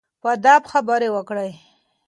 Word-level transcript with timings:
په 0.21 0.27
ادب 0.35 0.61
خبرې 0.71 1.09
وکړئ. 1.15 1.51